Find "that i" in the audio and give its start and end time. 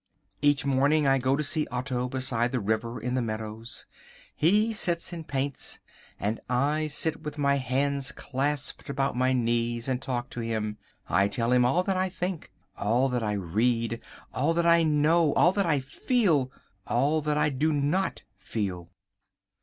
11.83-12.09, 13.09-13.33, 14.55-14.81, 15.51-15.79, 17.21-17.49